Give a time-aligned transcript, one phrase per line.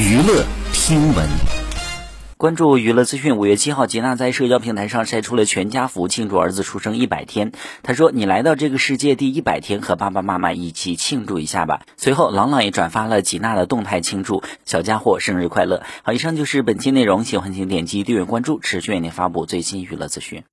[0.00, 1.28] 娱乐听闻。
[2.38, 7.52] 关注娱乐资讯，五月七号，吉娜在社交平台上晒出了全家福庆祝儿子出生一百天。
[7.82, 15.82] 她说：“你来到这个世界第一百天，和爸爸妈妈一起庆祝一下吧。”随后，朗朗也转发了吉娜的动态庆祝小家伙生日快乐。
[16.02, 20.44] 好，以上就是本期内容，喜欢请点击订阅关注，持续为您发布最新娱乐资讯。